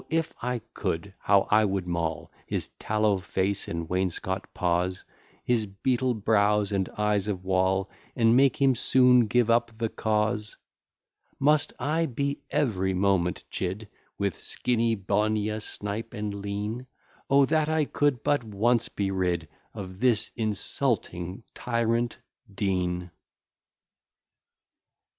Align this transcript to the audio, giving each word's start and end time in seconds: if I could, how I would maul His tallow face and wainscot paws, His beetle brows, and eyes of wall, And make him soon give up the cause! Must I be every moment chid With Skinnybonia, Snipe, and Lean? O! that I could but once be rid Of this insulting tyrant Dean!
if 0.09 0.33
I 0.41 0.61
could, 0.73 1.13
how 1.19 1.47
I 1.51 1.63
would 1.63 1.85
maul 1.85 2.31
His 2.47 2.69
tallow 2.79 3.19
face 3.19 3.67
and 3.67 3.87
wainscot 3.87 4.51
paws, 4.51 5.03
His 5.45 5.67
beetle 5.67 6.15
brows, 6.15 6.71
and 6.71 6.89
eyes 6.97 7.27
of 7.27 7.43
wall, 7.45 7.91
And 8.15 8.35
make 8.35 8.59
him 8.59 8.73
soon 8.73 9.27
give 9.27 9.51
up 9.51 9.77
the 9.77 9.89
cause! 9.89 10.57
Must 11.39 11.71
I 11.77 12.07
be 12.07 12.41
every 12.49 12.95
moment 12.95 13.43
chid 13.51 13.87
With 14.17 14.39
Skinnybonia, 14.39 15.61
Snipe, 15.61 16.15
and 16.15 16.33
Lean? 16.33 16.87
O! 17.29 17.45
that 17.45 17.69
I 17.69 17.85
could 17.85 18.23
but 18.23 18.43
once 18.43 18.89
be 18.89 19.11
rid 19.11 19.47
Of 19.75 19.99
this 19.99 20.31
insulting 20.35 21.43
tyrant 21.53 22.17
Dean! 22.51 23.11